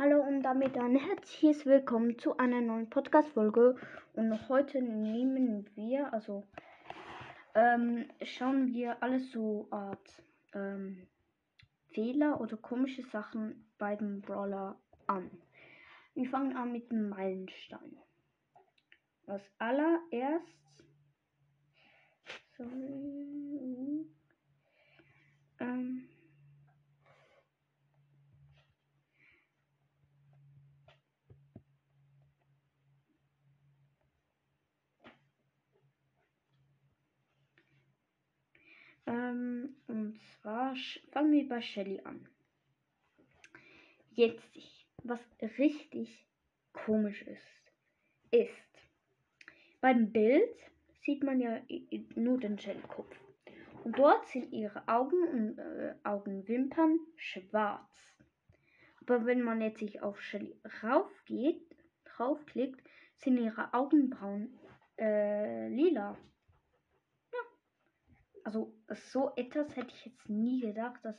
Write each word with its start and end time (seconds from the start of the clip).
Hallo 0.00 0.22
und 0.22 0.44
damit 0.44 0.78
ein 0.78 0.94
herzliches 0.94 1.66
Willkommen 1.66 2.16
zu 2.20 2.36
einer 2.36 2.60
neuen 2.60 2.88
Podcast-Folge. 2.88 3.74
Und 4.12 4.48
heute 4.48 4.80
nehmen 4.80 5.68
wir, 5.74 6.12
also 6.12 6.46
ähm, 7.56 8.08
schauen 8.22 8.72
wir 8.72 9.02
alles 9.02 9.32
so 9.32 9.66
Art 9.72 10.22
ähm, 10.54 11.08
Fehler 11.92 12.40
oder 12.40 12.56
komische 12.56 13.02
Sachen 13.02 13.68
bei 13.76 13.96
dem 13.96 14.20
Brawler 14.20 14.78
an. 15.08 15.32
Wir 16.14 16.30
fangen 16.30 16.56
an 16.56 16.70
mit 16.70 16.92
dem 16.92 17.08
Meilenstein. 17.08 17.98
Als 19.26 19.42
allererst. 19.58 20.84
Sorry. 22.56 24.06
Ähm, 25.58 26.08
Ähm, 39.08 39.74
und 39.86 40.20
zwar 40.20 40.74
fangen 41.12 41.32
wir 41.32 41.48
bei 41.48 41.62
Shelly 41.62 42.00
an. 42.04 42.28
Jetzt, 44.10 44.58
was 45.02 45.20
richtig 45.58 46.26
komisch 46.72 47.22
ist, 47.22 47.72
ist, 48.30 48.52
beim 49.80 50.12
Bild 50.12 50.54
sieht 51.02 51.22
man 51.22 51.40
ja 51.40 51.60
nur 52.16 52.38
den 52.38 52.58
Shelly-Kopf. 52.58 53.16
Und 53.84 53.98
dort 53.98 54.26
sind 54.26 54.52
ihre 54.52 54.86
Augen 54.86 55.22
und 55.28 55.58
äh, 55.58 55.94
Augenwimpern 56.04 56.98
schwarz. 57.16 57.88
Aber 59.00 59.24
wenn 59.24 59.40
man 59.40 59.62
jetzt 59.62 59.78
sich 59.78 60.02
auf 60.02 60.20
Shelly 60.20 60.54
raufgeht, 60.82 61.64
draufklickt, 62.04 62.86
sind 63.16 63.38
ihre 63.38 63.72
Augenbrauen 63.72 64.58
äh, 64.98 65.68
lila. 65.68 66.18
Also 68.44 68.74
so 68.90 69.32
etwas 69.36 69.76
hätte 69.76 69.92
ich 69.94 70.06
jetzt 70.06 70.28
nie 70.28 70.60
gedacht. 70.60 71.04
Dass 71.04 71.16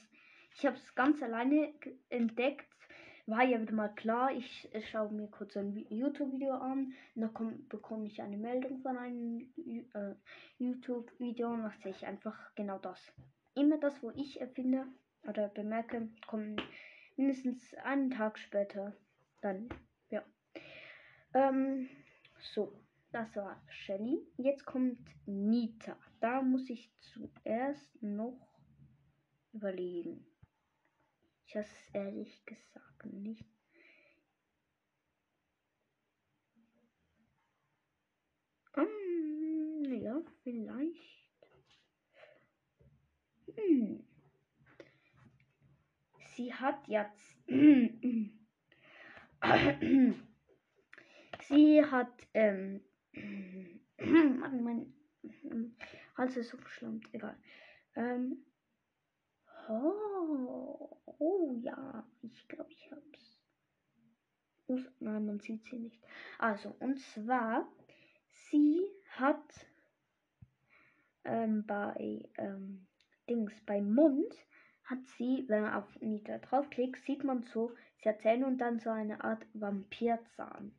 ich 0.55 0.65
habe 0.65 0.75
es 0.75 0.95
ganz 0.95 1.21
alleine 1.21 1.73
entdeckt. 2.09 2.65
War 3.25 3.43
ja 3.43 3.61
wieder 3.61 3.73
mal 3.73 3.89
klar, 3.89 4.31
ich 4.31 4.67
schaue 4.89 5.11
mir 5.11 5.27
kurz 5.27 5.55
ein 5.55 5.75
Vi- 5.75 5.87
YouTube-Video 5.93 6.55
an. 6.55 6.93
Dann 7.13 7.31
komm, 7.33 7.67
bekomme 7.67 8.07
ich 8.07 8.21
eine 8.23 8.37
Meldung 8.37 8.81
von 8.81 8.97
einem 8.97 9.53
äh, 9.93 10.15
YouTube-Video 10.57 11.49
und 11.49 11.61
dann 11.61 11.73
sehe 11.83 11.91
ich 11.91 12.07
einfach 12.07 12.55
genau 12.55 12.79
das. 12.79 12.99
Immer 13.53 13.77
das, 13.77 14.01
wo 14.01 14.09
ich 14.11 14.41
erfinde 14.41 14.87
oder 15.27 15.49
bemerke, 15.49 16.09
kommt 16.25 16.61
mindestens 17.17 17.75
einen 17.83 18.09
Tag 18.09 18.39
später. 18.39 18.95
Dann, 19.41 19.69
ja. 20.09 20.23
Ähm, 21.33 21.87
so. 22.39 22.73
Das 23.11 23.35
war 23.35 23.59
Shelly. 23.67 24.23
Jetzt 24.37 24.65
kommt 24.65 24.99
Nita. 25.25 25.97
Da 26.19 26.41
muss 26.41 26.69
ich 26.69 26.91
zuerst 26.99 28.03
noch 28.03 28.37
überlegen. 29.53 30.25
Ich 31.45 31.55
weiß 31.55 31.65
es 31.65 31.95
ehrlich 31.95 32.45
gesagt 32.45 33.05
nicht. 33.05 33.45
Hm, 38.73 39.85
ja, 40.01 40.21
vielleicht. 40.43 41.29
Hm. 43.55 44.03
Sie 46.35 46.53
hat 46.53 46.87
jetzt. 46.87 47.37
Sie 51.41 51.83
hat, 51.83 52.27
ähm, 52.33 52.81
Hals 56.19 56.35
ist 56.35 56.49
so 56.49 56.57
verschlammt, 56.57 57.07
egal. 57.13 57.37
Ähm, 57.95 58.45
oh, 59.69 60.97
oh 61.05 61.53
ja, 61.61 62.05
ich 62.21 62.45
glaube, 62.49 62.69
ich 62.71 62.91
hab's. 62.91 63.39
Uff, 64.67 64.85
Nein, 64.99 65.25
man 65.25 65.39
sieht 65.39 65.63
sie 65.63 65.79
nicht. 65.79 66.03
Also, 66.37 66.75
und 66.81 66.99
zwar, 66.99 67.71
sie 68.49 68.81
hat 69.11 69.65
ähm, 71.23 71.65
bei 71.65 72.29
ähm, 72.37 72.85
Dings, 73.29 73.53
beim 73.65 73.93
Mund 73.93 74.35
hat 74.83 75.07
sie, 75.17 75.45
wenn 75.47 75.61
man 75.61 75.73
auf 75.73 76.01
Nita 76.01 76.37
draufklickt, 76.39 77.01
sieht 77.05 77.23
man 77.23 77.43
so, 77.43 77.73
sie 78.03 78.09
hat 78.09 78.21
Zähne 78.21 78.45
und 78.45 78.57
dann 78.57 78.79
so 78.79 78.89
eine 78.89 79.23
Art 79.23 79.45
Vampirzahn 79.53 80.73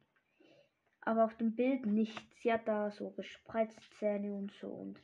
aber 1.03 1.25
auf 1.25 1.37
dem 1.37 1.55
Bild 1.55 1.87
nicht. 1.87 2.22
Sie 2.41 2.53
hat 2.53 2.69
da 2.69 2.91
so 2.91 3.11
gespreizte 3.11 3.83
Zähne 3.99 4.33
und 4.33 4.53
so. 4.53 4.69
Und 4.69 5.01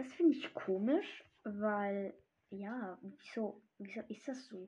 das 0.00 0.12
finde 0.14 0.32
ich 0.36 0.54
komisch, 0.54 1.24
weil, 1.44 2.14
ja, 2.48 2.98
wieso, 3.02 3.60
wieso 3.76 4.00
ist 4.08 4.26
das 4.26 4.46
so? 4.46 4.66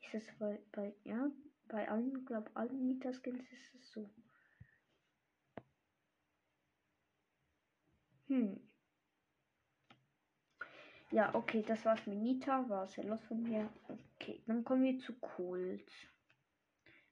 Ist 0.00 0.14
das 0.14 0.22
bei, 0.38 0.58
bei 0.72 0.94
ja, 1.04 1.30
bei 1.68 1.86
allen, 1.88 2.24
glaube 2.24 2.50
allen 2.54 2.86
Mieterskins 2.88 3.42
ist 3.52 3.74
es 3.74 3.92
so. 3.92 4.08
Hm. 8.28 8.58
Ja, 11.10 11.34
okay, 11.34 11.62
das 11.66 11.84
war's 11.84 12.06
mit 12.06 12.16
Nita. 12.18 12.66
War 12.70 12.86
sehr 12.86 13.04
los 13.04 13.22
von 13.24 13.42
mir. 13.42 13.68
Okay, 14.16 14.42
dann 14.46 14.64
kommen 14.64 14.84
wir 14.84 14.98
zu 14.98 15.12
Colt. 15.20 15.92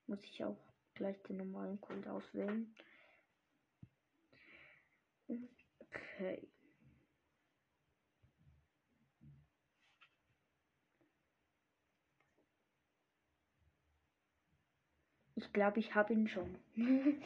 Muss 0.07 0.25
ich 0.25 0.43
auch 0.43 0.57
gleich 0.95 1.21
den 1.25 1.37
normalen 1.37 1.79
Colt 1.83 2.09
auswählen. 2.09 2.75
Okay. 5.29 6.49
Ich 15.41 15.55
glaube, 15.55 15.81
ich 15.81 15.95
habe 15.95 16.13
ihn 16.13 16.29
schon. 16.29 16.59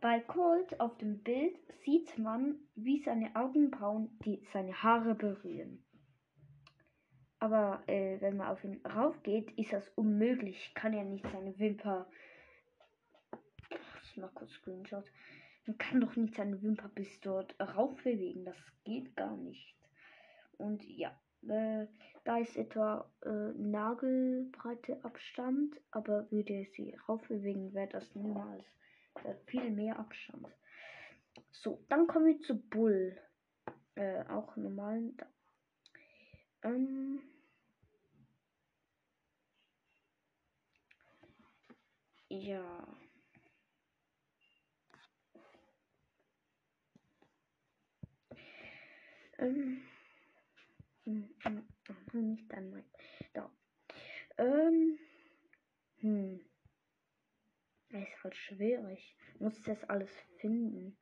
Bei 0.00 0.20
Colt 0.20 0.80
auf 0.80 0.96
dem 0.96 1.22
Bild 1.22 1.58
sieht 1.84 2.18
man, 2.18 2.56
wie 2.74 3.02
seine 3.02 3.36
Augenbrauen 3.36 4.18
die 4.24 4.42
seine 4.52 4.82
Haare 4.82 5.14
berühren. 5.14 5.84
Aber 7.38 7.82
äh, 7.86 8.18
wenn 8.20 8.38
man 8.38 8.48
auf 8.48 8.64
ihn 8.64 8.80
raufgeht, 8.84 9.50
ist 9.58 9.72
das 9.74 9.88
unmöglich. 9.90 10.72
Kann 10.74 10.94
ja 10.94 11.04
nicht 11.04 11.26
seine 11.30 11.58
Wimper. 11.58 12.10
Ich 14.04 14.16
mach 14.16 14.34
kurz 14.34 14.52
Screenshot. 14.52 15.04
Man 15.66 15.76
kann 15.76 16.00
doch 16.00 16.16
nicht 16.16 16.34
seine 16.34 16.62
Wimper 16.62 16.88
bis 16.88 17.20
dort 17.20 17.54
rauf 17.60 17.94
bewegen. 18.02 18.46
Das 18.46 18.56
geht 18.84 19.14
gar 19.16 19.36
nicht. 19.36 19.76
Und 20.56 20.82
ja, 20.88 21.14
äh, 21.46 21.86
da 22.28 22.36
ist 22.36 22.58
etwa 22.58 23.10
äh, 23.22 23.52
Nagelbreite 23.56 25.02
Abstand, 25.02 25.80
aber 25.92 26.30
würde 26.30 26.66
sie 26.74 26.94
raufbewegen, 27.08 27.72
wäre 27.72 27.88
das 27.88 28.14
niemals 28.14 28.66
äh, 29.24 29.34
viel 29.46 29.70
mehr 29.70 29.98
Abstand. 29.98 30.46
So, 31.50 31.82
dann 31.88 32.06
kommen 32.06 32.26
wir 32.26 32.38
zu 32.40 32.60
Bull. 32.68 33.16
Äh, 33.94 34.24
auch 34.28 34.54
normalen. 34.56 35.16
Ähm, 36.62 37.22
ja. 42.28 42.86
Ähm, 49.38 49.80
hm, 51.04 51.30
hm, 51.42 51.56
hm, 51.56 51.68
nicht 52.12 52.52
an 52.54 52.70
mein. 52.70 52.84
Da. 53.32 53.50
Ähm. 54.38 54.98
Hm. 56.00 56.40
Das 57.90 58.02
ist 58.02 58.24
halt 58.24 58.36
schwierig. 58.36 59.16
Muss 59.38 59.62
das 59.62 59.82
alles 59.84 60.10
finden. 60.40 60.96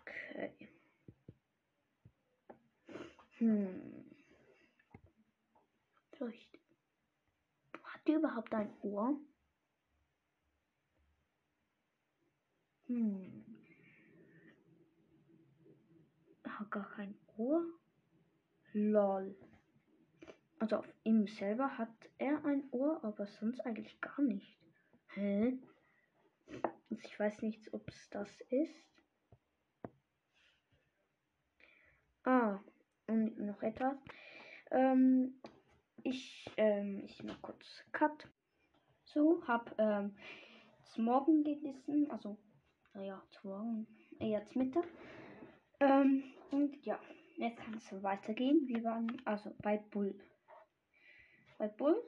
Okay. 0.00 0.68
Hm. 3.38 4.04
Vielleicht. 6.12 6.58
Hat 7.84 8.06
die 8.06 8.12
überhaupt 8.12 8.52
ein 8.54 8.72
Ohr? 8.82 9.18
Hm. 12.96 13.44
Hat 16.48 16.70
gar 16.70 16.88
kein 16.92 17.14
Ohr? 17.36 17.62
Lol. 18.72 19.36
Also 20.58 20.76
auf 20.76 20.94
ihm 21.04 21.26
selber 21.26 21.76
hat 21.76 21.92
er 22.16 22.42
ein 22.46 22.64
Ohr, 22.70 23.04
aber 23.04 23.26
sonst 23.26 23.60
eigentlich 23.66 24.00
gar 24.00 24.22
nicht. 24.22 24.58
Hä? 25.12 25.58
Also 26.88 27.02
ich 27.04 27.20
weiß 27.20 27.42
nicht, 27.42 27.70
ob 27.74 27.86
es 27.86 28.08
das 28.08 28.30
ist. 28.48 28.88
Ah, 32.24 32.60
und 33.08 33.38
noch 33.38 33.62
etwas. 33.62 33.98
Ähm, 34.70 35.38
ich, 36.02 36.50
ähm, 36.56 37.02
ich 37.04 37.22
mach 37.22 37.42
kurz 37.42 37.84
Cut. 37.92 38.26
So, 39.04 39.46
hab 39.46 39.74
ähm, 39.78 40.16
Morgen 40.96 41.44
gegessen, 41.44 42.10
also, 42.10 42.38
naja, 42.96 43.22
Morgen, 43.42 43.86
eher 44.18 44.44
zum 44.46 44.62
Mittag. 44.62 44.86
Ähm, 45.80 46.24
und 46.50 46.82
ja, 46.86 46.98
jetzt 47.36 47.58
kann 47.58 47.74
es 47.74 48.02
weitergehen. 48.02 48.66
Wir 48.66 48.82
waren 48.84 49.20
also 49.26 49.54
bei 49.62 49.76
Bull. 49.76 50.18
Bei 51.58 51.68
Bull 51.68 52.02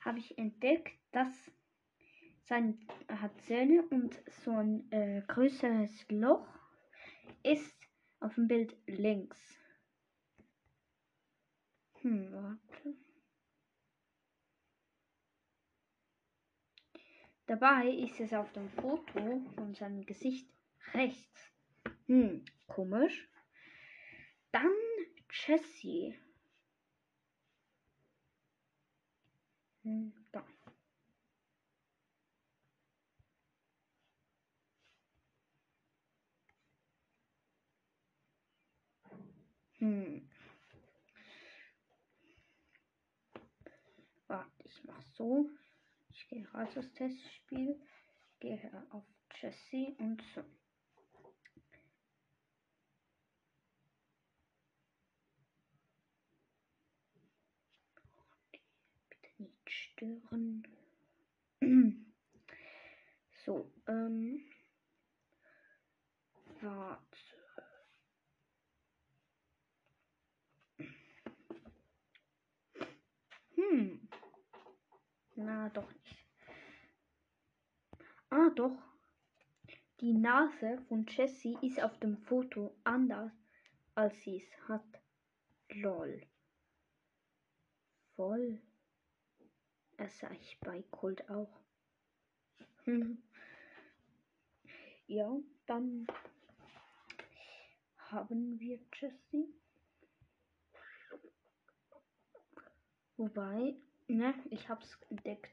habe 0.00 0.18
ich 0.18 0.38
entdeckt, 0.38 0.98
dass 1.12 1.52
sein 2.44 2.78
hat 3.08 3.38
Zähne 3.42 3.82
und 3.90 4.18
so 4.42 4.52
ein 4.52 4.90
äh, 4.90 5.22
größeres 5.28 6.06
Loch 6.08 6.48
ist 7.42 7.76
auf 8.20 8.34
dem 8.34 8.48
Bild 8.48 8.74
links. 8.86 9.38
Hm, 12.00 12.32
warte. 12.32 13.09
Dabei 17.50 17.88
ist 17.88 18.20
es 18.20 18.32
auf 18.32 18.52
dem 18.52 18.70
Foto 18.70 19.42
von 19.56 19.74
seinem 19.74 20.06
Gesicht 20.06 20.48
rechts. 20.94 21.52
Hm, 22.06 22.44
komisch. 22.68 23.28
Dann 24.52 24.70
Jessie. 25.32 26.16
Hm, 29.82 30.12
da. 30.30 30.46
Hm. 39.78 40.28
Warte, 44.28 44.50
ich 44.62 44.84
mach 44.84 45.02
so. 45.16 45.50
Aus 46.52 46.92
Testspiel. 46.94 47.80
Gehe 48.38 48.86
auf 48.90 49.04
Jesse 49.40 49.94
und 49.98 50.22
so. 50.34 50.42
Bitte 59.08 59.42
nicht 59.42 59.70
stören. 59.70 60.66
So, 63.46 63.72
ähm. 63.88 64.44
Warte. 66.60 67.16
Hm. 73.56 74.08
Na, 75.36 75.70
doch 75.70 75.90
nicht. 75.90 76.19
Doch. 78.60 78.76
Die 80.00 80.12
Nase 80.12 80.76
von 80.86 81.06
Jessie 81.06 81.56
ist 81.62 81.82
auf 81.82 81.98
dem 82.00 82.18
Foto 82.18 82.76
anders, 82.84 83.32
als 83.94 84.20
sie 84.20 84.36
es 84.36 84.68
hat. 84.68 84.84
Lol. 85.70 86.20
Voll. 88.16 88.60
Das 89.96 90.18
sah 90.18 90.30
ich 90.32 90.58
bei 90.60 90.82
Colt 90.90 91.28
auch. 91.30 91.58
Ja, 95.06 95.28
dann 95.66 96.06
haben 97.96 98.60
wir 98.60 98.78
Jessie. 98.94 99.52
Wobei, 103.16 103.74
ne, 104.06 104.34
ich 104.50 104.68
hab's 104.68 104.96
entdeckt. 105.08 105.52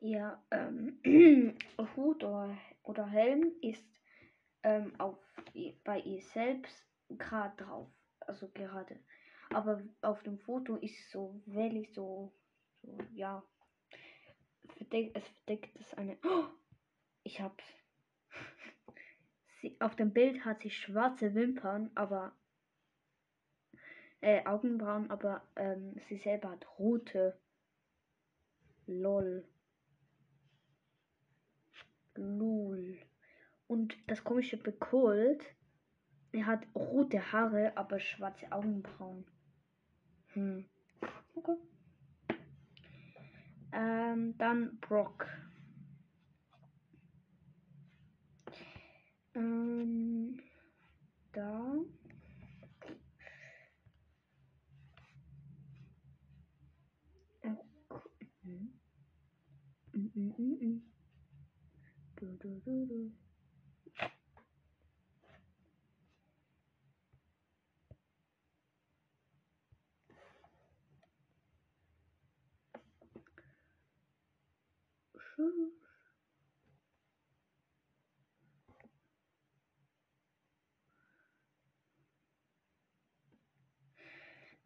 Ihr 0.00 0.42
ähm, 0.50 0.98
Hut 1.96 2.24
oder, 2.24 2.56
oder 2.82 3.06
Helm 3.06 3.52
ist 3.60 3.86
ähm, 4.62 4.98
auf, 4.98 5.18
bei 5.84 6.00
ihr 6.00 6.22
selbst 6.22 6.86
gerade 7.10 7.56
drauf. 7.62 7.88
Also 8.20 8.48
gerade. 8.48 8.98
Aber 9.52 9.82
auf 10.02 10.22
dem 10.22 10.38
Foto 10.38 10.76
ist 10.76 11.10
so 11.10 11.42
wellig 11.46 11.92
so, 11.92 12.32
so 12.82 12.98
ja. 13.12 13.42
Verdeckt, 14.76 15.16
es 15.16 15.28
verdeckt 15.28 15.78
es 15.80 15.94
eine. 15.94 16.16
Oh, 16.24 16.44
ich 17.24 17.40
hab's. 17.40 17.64
Sie, 19.60 19.78
auf 19.80 19.94
dem 19.96 20.12
Bild 20.14 20.46
hat 20.46 20.62
sie 20.62 20.70
schwarze 20.70 21.34
Wimpern, 21.34 21.90
aber 21.94 22.32
äh, 24.22 24.46
Augenbrauen, 24.46 25.10
aber 25.10 25.42
ähm, 25.56 25.96
sie 26.08 26.16
selber 26.16 26.50
hat 26.50 26.66
rote. 26.78 27.38
Lol. 28.86 29.46
Lul. 32.16 32.98
Und 33.66 33.96
das 34.10 34.24
komische 34.24 34.56
Bekult, 34.56 35.44
er 36.32 36.46
hat 36.46 36.66
rote 36.74 37.32
Haare, 37.32 37.76
aber 37.76 38.00
schwarze 38.00 38.50
Augenbrauen. 38.52 39.24
Hm. 40.34 40.64
Okay. 41.34 41.56
Ähm, 43.72 44.36
dann 44.38 44.78
Brock. 44.80 45.26
Ähm, 49.34 50.40
da. 51.32 51.74
Mm, 58.42 60.10
mm, 60.14 60.34
mm, 60.36 60.58
mm. 60.60 60.89
Du, 62.20 62.36
du, 62.38 62.60
du, 62.60 62.86
du. 62.86 63.12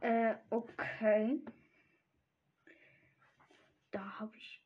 Äh, 0.01 0.37
okay. 0.51 1.41
Da 3.93 4.21
habe 4.21 4.37
ich. 4.37 4.63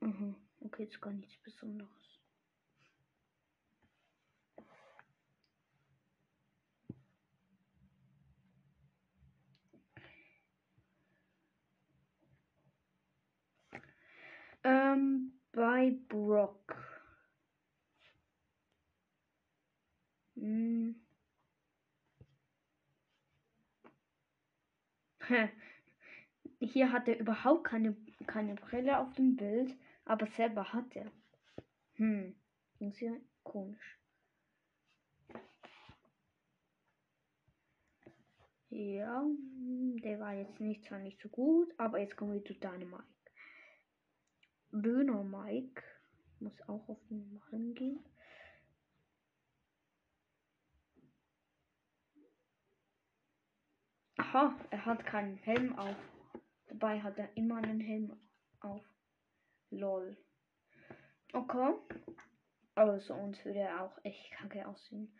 Mhm. 0.00 0.36
Okay, 0.60 0.84
jetzt 0.84 1.00
gar 1.00 1.12
nichts 1.12 1.36
Besonderes. 1.42 2.20
Ähm, 14.64 15.32
bei 15.54 15.96
Brock. 16.08 16.76
Hm. 20.36 20.96
Hier 26.60 26.92
hat 26.92 27.08
er 27.08 27.18
überhaupt 27.18 27.64
keine, 27.64 27.96
keine 28.26 28.54
Brille 28.54 28.98
auf 28.98 29.12
dem 29.14 29.36
Bild, 29.36 29.74
aber 30.04 30.26
selber 30.26 30.72
hat 30.72 30.94
er. 30.96 31.10
Hm, 31.94 32.34
irgendwie 32.78 33.20
komisch. 33.42 33.98
Ja, 38.70 39.24
der 40.02 40.18
war 40.18 40.34
jetzt 40.34 40.58
nicht 40.58 40.84
zwar 40.84 40.98
nicht 40.98 41.20
so 41.20 41.28
gut, 41.28 41.72
aber 41.78 42.00
jetzt 42.00 42.16
kommen 42.16 42.32
wir 42.32 42.44
zu 42.44 42.54
Dynamite. 42.54 43.04
Döner 44.82 45.22
Mike 45.22 45.82
muss 46.40 46.60
auch 46.68 46.88
auf 46.88 46.98
den 47.08 47.32
Mann 47.50 47.74
gehen. 47.74 48.04
Ha, 54.18 54.54
er 54.70 54.84
hat 54.84 55.06
keinen 55.06 55.36
Helm 55.36 55.78
auf. 55.78 55.96
Dabei 56.66 57.00
hat 57.00 57.18
er 57.18 57.36
immer 57.36 57.58
einen 57.58 57.80
Helm 57.80 58.16
auf. 58.60 58.84
Lol. 59.70 60.16
Okay. 61.32 61.74
Aber 62.74 62.98
sonst 62.98 63.44
würde 63.44 63.60
er 63.60 63.82
auch 63.82 63.96
echt 64.02 64.32
kacke 64.32 64.66
aussehen. 64.66 65.16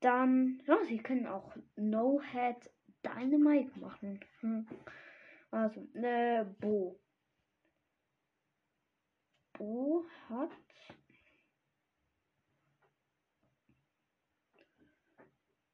Dann, 0.00 0.62
ja, 0.66 0.78
sie 0.84 0.98
können 0.98 1.26
auch 1.26 1.56
No 1.76 2.20
Head 2.20 2.70
Dynamite 3.02 3.78
machen. 3.78 4.20
Hm. 4.40 4.68
Also, 5.50 5.80
äh, 5.94 6.44
Bo. 6.60 7.00
Bo 9.54 10.06
hat. 10.30 10.50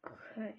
Okay. 0.02 0.54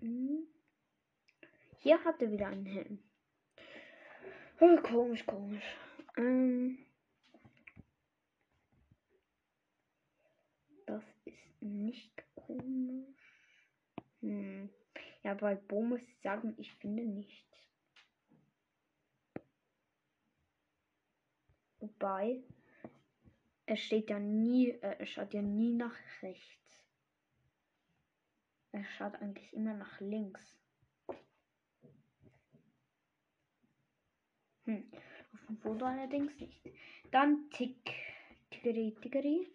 Hm. 0.00 0.46
Hier 1.80 2.02
hat 2.04 2.20
er 2.22 2.30
wieder 2.30 2.48
einen 2.48 2.66
Helm. 2.66 2.98
Oh, 4.60 4.76
komisch, 4.82 5.24
komisch. 5.26 5.64
Ähm, 6.16 6.78
das 10.86 11.02
ist 11.24 11.62
nicht 11.62 12.22
komisch. 12.34 13.16
Hm. 14.20 14.68
Ja, 15.22 15.34
bei 15.34 15.54
Bo 15.54 15.82
muss 15.82 16.00
ich 16.02 16.20
sagen, 16.22 16.54
ich 16.58 16.72
finde 16.74 17.04
nichts. 17.04 17.59
Wobei, 21.80 22.42
er 23.66 23.76
steht 23.76 24.10
ja 24.10 24.18
nie, 24.18 24.70
äh, 24.70 24.96
er 24.98 25.06
schaut 25.06 25.32
ja 25.32 25.42
nie 25.42 25.72
nach 25.72 25.96
rechts. 26.22 26.84
Er 28.72 28.84
schaut 28.84 29.14
eigentlich 29.16 29.52
immer 29.52 29.74
nach 29.74 30.00
links. 30.00 30.56
Hm. 34.64 34.90
Auf 35.32 35.46
dem 35.46 35.58
Foto 35.58 35.84
allerdings 35.84 36.38
nicht. 36.38 36.70
Dann 37.10 37.50
Tick. 37.50 37.92
Tickeri, 38.50 38.96
Tickeri. 39.00 39.48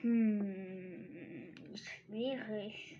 Hm, 0.00 1.74
schwierig. 1.74 2.96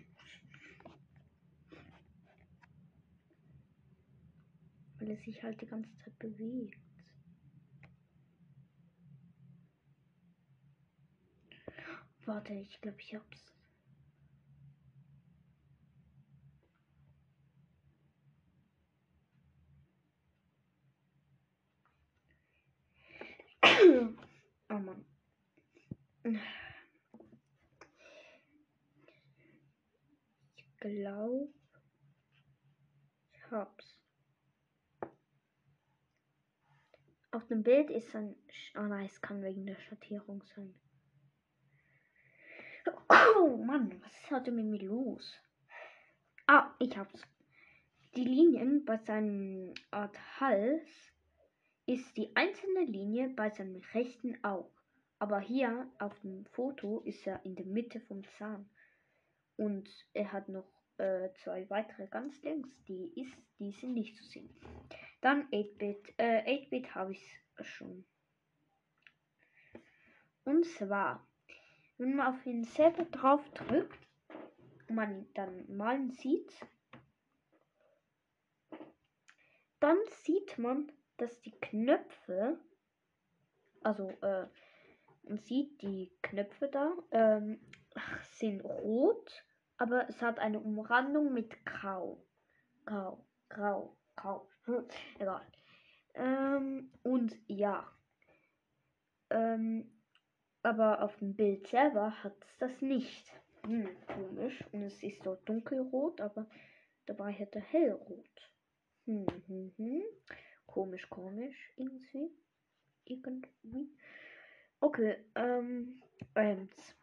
Weil 4.99 5.11
es 5.11 5.23
sich 5.23 5.43
halt 5.43 5.61
die 5.61 5.67
ganze 5.67 5.95
Zeit 5.99 6.19
bewegt. 6.19 6.81
Warte, 12.25 12.55
ich 12.55 12.81
glaube, 12.81 13.01
ich 13.01 13.15
hab's. 13.15 13.53
oh 24.71 24.79
Mann. 24.79 25.05
Ich 30.57 30.79
glaube, 30.81 31.49
ich 33.33 33.51
hab's. 33.53 34.01
Auf 37.31 37.47
dem 37.47 37.63
Bild 37.63 37.91
ist 37.91 38.15
ein. 38.17 38.35
Sch- 38.49 38.77
Oh 38.77 38.83
nein, 38.89 39.07
es 39.07 39.21
kann 39.21 39.43
wegen 39.43 39.67
der 39.67 39.79
Schattierung 39.79 40.43
sein. 40.55 40.75
Oh 43.09 43.57
Mann, 43.57 44.01
was 44.03 44.13
ist 44.17 44.31
heute 44.31 44.51
mit 44.51 44.65
mir 44.67 44.83
los? 44.83 45.33
Ah, 46.49 46.75
ich 46.81 46.97
hab's. 46.97 47.23
Die 48.17 48.25
Linien 48.25 48.85
bei 48.85 48.97
seinem 48.99 49.75
Art 49.93 50.17
Hals 50.41 50.89
ist 51.87 52.17
die 52.17 52.35
einzelne 52.35 52.85
Linie 52.85 53.29
bei 53.29 53.51
seinem 53.51 53.81
rechten 53.95 54.43
Auge. 54.43 54.76
Aber 55.19 55.41
hier 55.41 55.91
auf 55.99 56.19
dem 56.21 56.45
Foto 56.47 57.01
ist 57.01 57.27
er 57.27 57.45
in 57.45 57.57
der 57.57 57.67
Mitte 57.67 58.01
vom 58.01 58.23
Zahn. 58.39 58.69
Und 59.57 59.89
er 60.13 60.33
hat 60.33 60.49
noch 60.49 60.71
äh, 60.99 61.31
zwei 61.43 61.69
weitere 61.71 62.07
ganz 62.07 62.43
links, 62.43 62.71
die, 62.85 63.13
ist, 63.21 63.37
die 63.59 63.73
sind 63.73 63.95
nicht 63.95 64.17
zu 64.17 64.25
sehen. 64.25 64.51
Dann 65.21 65.49
8-Bit. 65.51 66.15
Äh, 66.19 66.65
8-Bit 66.67 66.95
habe 66.95 67.13
ich 67.13 67.41
schon. 67.61 68.05
Und 70.45 70.67
zwar, 70.67 71.27
wenn 71.99 72.17
man 72.17 72.35
auf 72.35 72.47
ihn 72.47 72.65
selber 72.65 73.05
drauf 73.07 73.43
drückt, 73.55 74.07
man 74.89 75.27
dann 75.35 75.65
malen 75.75 76.11
sieht, 76.13 76.53
dann 79.81 79.99
sieht 80.23 80.59
man, 80.59 80.93
dass 81.17 81.41
die 81.41 81.59
Knöpfe, 81.61 82.61
also 83.83 84.09
äh, 84.21 84.47
man 85.27 85.39
sieht 85.39 85.81
die 85.83 86.13
Knöpfe 86.23 86.69
da, 86.69 86.93
ähm, 87.11 87.61
sind 88.39 88.65
rot, 88.65 89.45
aber 89.77 90.09
es 90.09 90.21
hat 90.23 90.39
eine 90.39 90.61
Umrandung 90.61 91.33
mit 91.33 91.65
grau. 91.65 92.25
Grau, 92.85 93.27
grau, 93.49 93.97
grau. 94.15 94.49
Hm, 94.65 94.87
egal. 95.19 95.47
Ähm, 96.15 96.93
und 97.03 97.37
ja. 97.47 97.91
Ähm, 99.31 99.91
aber 100.63 101.03
auf 101.03 101.17
dem 101.19 101.35
Bild 101.35 101.67
selber 101.69 102.23
hat 102.23 102.35
es 102.41 102.59
das 102.59 102.81
nicht. 102.81 103.33
Hm, 103.67 103.89
komisch. 104.07 104.65
Und 104.73 104.83
es 104.83 105.03
ist 105.03 105.23
so 105.23 105.37
dunkelrot, 105.45 106.21
aber 106.21 106.47
dabei 107.07 107.33
er 107.33 107.61
hellrot. 107.61 108.51
Hm, 109.05 109.27
hm, 109.47 109.73
hm. 109.77 110.03
Komisch, 110.67 111.09
komisch, 111.09 111.73
irgendwie. 111.77 112.31
Irgendwie. 113.05 113.97
Okay, 114.81 115.17
ähm, 115.35 116.03
Ems. 116.35 116.95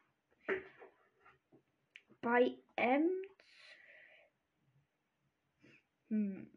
Bei 2.22 2.58
Ems. 2.76 3.12
Hm. 6.10 6.50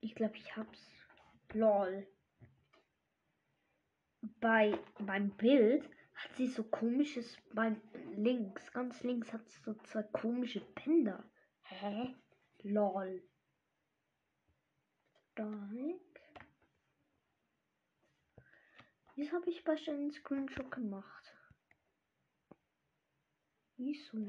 Ich 0.00 0.14
glaube, 0.14 0.36
ich 0.36 0.56
hab's. 0.56 0.80
Lol. 1.52 2.06
Bei 4.40 4.78
beim 4.98 5.30
Bild 5.30 5.88
hat 6.14 6.36
sie 6.36 6.48
so 6.48 6.64
komisches 6.64 7.36
beim 7.54 7.80
links, 8.16 8.72
ganz 8.72 9.02
links 9.02 9.32
hat 9.32 9.48
sie 9.48 9.60
so 9.62 9.74
zwei 9.74 10.02
komische 10.02 10.60
Bänder. 10.60 11.24
Hä? 11.62 12.14
Lol. 12.68 13.22
Like. 15.38 16.20
Wieso 19.14 19.32
habe 19.36 19.48
ich 19.50 19.62
bei 19.62 19.76
einen 19.88 20.10
Screenshot 20.10 20.70
gemacht? 20.72 21.36
Wieso? 23.76 24.26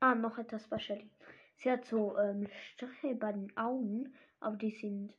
Ah, 0.00 0.14
noch 0.14 0.38
etwas 0.38 0.66
bei 0.68 0.78
Shelly. 0.78 1.10
Sie 1.56 1.70
hat 1.70 1.84
so 1.84 2.16
ähm, 2.16 2.48
Striche 2.72 3.14
bei 3.14 3.32
den 3.32 3.54
Augen, 3.56 4.14
aber 4.40 4.56
die 4.56 4.70
sind 4.70 5.14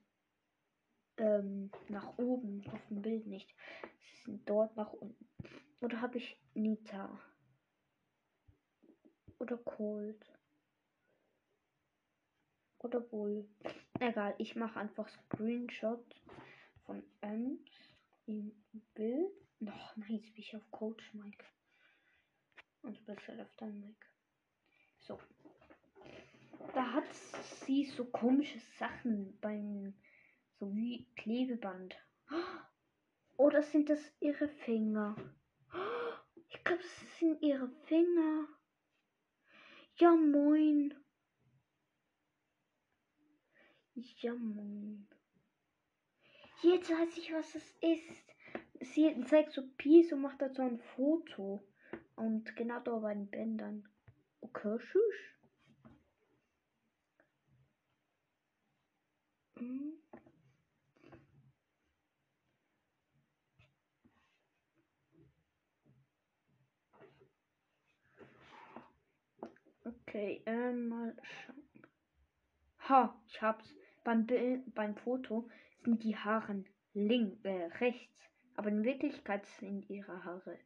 ähm, 1.17 1.69
nach 1.89 2.17
oben 2.17 2.63
auf 2.71 2.87
dem 2.87 3.03
Bild 3.03 3.27
nicht. 3.27 3.53
Sie 3.99 4.23
sind 4.25 4.49
dort 4.49 4.75
nach 4.75 4.93
unten. 4.93 5.29
Oder 5.81 6.01
habe 6.01 6.17
ich 6.17 6.41
Nita? 6.55 7.19
Oder 9.43 9.57
Cold? 9.57 10.25
Oder 12.79 13.01
Bull? 13.01 13.45
Egal, 14.00 14.35
ich 14.38 14.55
mache 14.55 14.79
einfach 14.79 15.09
Screenshot 15.09 16.05
von 16.85 17.03
Ems 17.19 17.69
im 18.25 18.53
Bild. 18.93 19.33
Noch 19.59 19.97
nein, 19.97 20.15
jetzt 20.15 20.33
bin 20.33 20.43
ich 20.43 20.55
auf 20.55 20.71
Coach 20.71 21.13
Mike. 21.13 21.43
Und 22.83 23.05
besser 23.05 23.33
auf 23.41 23.53
dein 23.57 23.81
Mike. 23.81 24.07
So. 25.00 25.19
Da 26.73 26.93
hat 26.93 27.13
sie 27.65 27.83
so 27.83 28.05
komische 28.05 28.62
Sachen 28.79 29.38
beim 29.41 29.93
so 30.57 30.73
wie 30.73 31.05
Klebeband. 31.17 31.97
Oder 33.35 33.62
sind 33.62 33.89
das 33.89 34.00
ihre 34.21 34.47
Finger? 34.47 35.17
Ich 36.47 36.63
glaube, 36.63 36.81
es 36.81 37.19
sind 37.19 37.41
ihre 37.41 37.67
Finger. 37.88 38.47
Ja, 40.00 40.15
moin. 40.15 40.93
Ja, 43.95 44.33
moin. 44.33 45.07
Jetzt 46.62 46.89
weiß 46.89 47.17
ich, 47.17 47.31
was 47.33 47.55
es 47.55 47.75
ist. 47.81 48.33
Sie 48.81 49.25
zeigt 49.25 49.51
so 49.51 49.62
Peace 49.77 50.12
und 50.12 50.21
macht 50.21 50.41
dazu 50.41 50.62
ein 50.62 50.79
Foto. 50.79 51.63
Und 52.15 52.55
genau 52.55 52.79
da 52.79 52.97
bei 53.00 53.13
den 53.13 53.29
Bändern. 53.29 53.88
Okay, 54.41 54.77
tschüss. 54.79 55.33
Mhm. 59.59 60.02
Okay, 70.13 70.43
ähm, 70.46 70.89
mal 70.89 71.15
schauen. 71.24 71.63
Ha, 72.88 73.20
ich 73.27 73.41
hab's. 73.41 73.74
Beim 74.03 74.27
Bild, 74.27 74.75
beim 74.75 74.96
Foto 74.96 75.50
sind 75.84 76.03
die 76.03 76.15
Haare 76.15 76.63
links, 76.93 77.43
äh, 77.43 77.65
rechts. 77.79 78.29
Aber 78.53 78.70
in 78.70 78.84
Wirklichkeit 78.84 79.43
sind 79.60 79.89
ihre 79.89 80.24
Haare. 80.24 80.60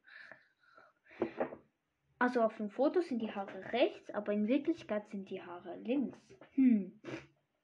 Also 2.20 2.42
auf 2.42 2.58
dem 2.58 2.70
Foto 2.70 3.00
sind 3.00 3.20
die 3.20 3.32
Haare 3.32 3.72
rechts, 3.72 4.10
aber 4.10 4.34
in 4.34 4.50
Wirklichkeit 4.50 5.08
sind 5.12 5.30
die 5.30 5.42
Haare 5.42 5.78
links. 5.78 6.20
Hm, 6.56 7.00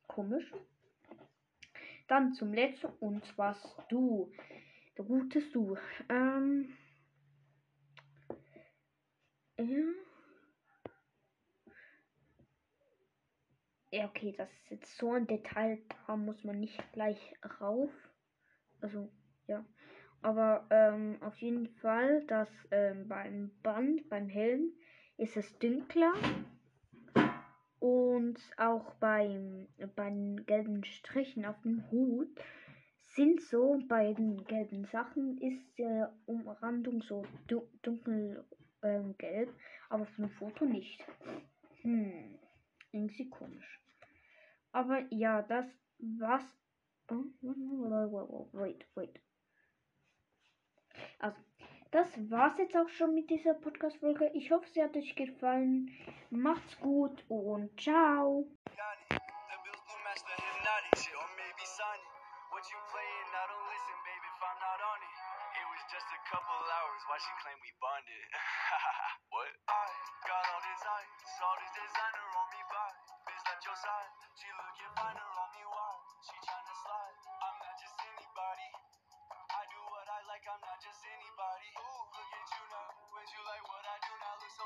komisch. 0.07 0.49
Dann 2.07 2.33
zum 2.33 2.53
letzten 2.53 2.93
und 3.01 3.25
zwar 3.25 3.57
du. 3.89 4.31
Der 4.97 5.03
gute 5.03 5.41
Du. 5.51 5.75
Ähm. 6.07 6.77
Ja. 9.57 10.12
Ja, 13.93 14.05
okay, 14.05 14.33
das 14.35 14.51
ist 14.51 14.71
jetzt 14.71 14.97
so 14.97 15.11
ein 15.11 15.27
Detail, 15.27 15.77
da 16.07 16.17
muss 16.17 16.43
man 16.43 16.59
nicht 16.59 16.81
gleich 16.93 17.35
rauf. 17.61 17.91
Also, 18.81 19.07
ja. 19.45 19.63
Aber 20.23 20.65
ähm, 20.71 21.21
auf 21.21 21.37
jeden 21.37 21.67
Fall, 21.67 22.25
dass 22.25 22.49
ähm, 22.71 23.07
beim 23.07 23.51
Band, 23.61 24.09
beim 24.09 24.29
Helm, 24.29 24.73
ist 25.17 25.37
es 25.37 25.59
dunkler. 25.59 26.11
Und 27.77 28.39
auch 28.57 28.95
beim, 28.95 29.67
bei 29.95 30.09
den 30.09 30.43
gelben 30.47 30.83
Strichen 30.83 31.45
auf 31.45 31.61
dem 31.61 31.91
Hut 31.91 32.43
sind 32.97 33.43
so 33.43 33.79
bei 33.87 34.13
den 34.13 34.43
gelben 34.45 34.85
Sachen 34.85 35.37
ist 35.37 35.77
die 35.77 36.05
Umrandung 36.25 37.03
so 37.03 37.27
du 37.45 37.69
dunkel 37.83 38.43
ähm, 38.81 39.13
aber 39.89 40.01
auf 40.01 40.15
dem 40.15 40.31
Foto 40.31 40.65
nicht. 40.65 41.05
Hm, 41.83 42.39
irgendwie 42.91 43.29
komisch. 43.29 43.82
Aber 44.73 45.05
ja, 45.11 45.41
das 45.43 45.65
war's. 45.99 46.43
Oh, 47.09 48.49
wait, 48.53 48.85
wait. 48.95 49.21
Also, 51.19 51.39
das 51.91 52.07
war's 52.31 52.57
jetzt 52.57 52.75
auch 52.75 52.89
schon 52.89 53.13
mit 53.13 53.29
dieser 53.29 53.53
Podcast-Folge. 53.53 54.31
Ich 54.33 54.51
hoffe, 54.51 54.67
sie 54.67 54.83
hat 54.83 54.95
euch 54.95 55.15
gefallen. 55.15 55.91
Macht's 56.31 56.79
gut 56.79 57.23
und 57.29 57.79
ciao. 57.79 58.47
What 62.53 62.69
you 62.69 62.77
playing? 62.91 63.29
I 63.33 63.43
don't 63.49 63.65
listen, 63.65 63.97
baby, 64.05 64.27
if 64.29 64.41
I'm 64.41 64.59
not 64.61 64.79
on 64.79 65.01
it. 65.01 65.42
It 65.53 65.67
was 65.69 65.83
just 65.93 66.09
a 66.09 66.21
couple 66.33 66.57
hours, 66.65 67.01
why 67.05 67.17
she 67.21 67.33
claim 67.45 67.57
we 67.61 67.69
bonded? 67.77 68.27
what? 69.33 69.53
I 69.69 69.87
got 70.25 70.43
all 70.49 70.63
this 70.65 70.81
ice, 70.81 71.13
all 71.45 71.57
this 71.61 71.73
designer 71.77 72.27
on 72.41 72.47
me 72.57 72.61
by. 72.73 72.89
Bitch 73.29 73.43
your 73.61 73.77
side, 73.77 74.11
she 74.33 74.49
looking 74.49 74.93
finer 74.97 75.29
on 75.29 75.49
me, 75.53 75.63
why? 75.69 75.93
She 76.25 76.37
slide, 76.41 77.17
I'm 77.45 77.57
not 77.61 77.75
just 77.77 77.97
anybody. 78.01 78.69
I 79.53 79.63
do 79.69 79.79
what 79.93 80.07
I 80.09 80.19
like, 80.25 80.45
I'm 80.49 80.63
not 80.65 80.79
just 80.81 81.01
anybody. 81.05 81.69
Ooh, 81.77 82.01
look 82.17 82.31
at 82.33 82.47
you 82.49 82.63
now, 82.73 82.89
when 83.13 83.27
you 83.29 83.41
like 83.45 83.65
what 83.69 83.85
I 83.85 83.97
do 84.09 84.13
now, 84.17 84.35
look 84.41 84.53
so 84.57 84.65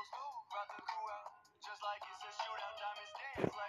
the 0.72 0.82
crew 0.88 1.08
out, 1.20 1.28
just 1.68 1.80
like 1.84 2.00
it's 2.00 2.24
a 2.24 2.32
shootout, 2.32 2.76
diamonds 2.80 3.12
dance 3.12 3.52
like. 3.60 3.67